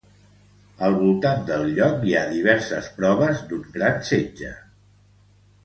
[0.87, 4.53] Al voltant del lloc hi ha diverses proves d'un gran setge.